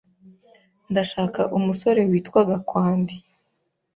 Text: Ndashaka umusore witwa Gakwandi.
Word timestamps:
Ndashaka 0.91 1.41
umusore 1.57 2.01
witwa 2.09 2.41
Gakwandi. 2.49 3.15